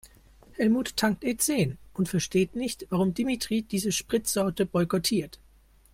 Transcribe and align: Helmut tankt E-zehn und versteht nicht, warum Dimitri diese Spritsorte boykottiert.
Helmut 0.57 0.97
tankt 0.97 1.23
E-zehn 1.23 1.77
und 1.93 2.09
versteht 2.09 2.55
nicht, 2.55 2.87
warum 2.89 3.13
Dimitri 3.13 3.61
diese 3.61 3.91
Spritsorte 3.91 4.65
boykottiert. 4.65 5.39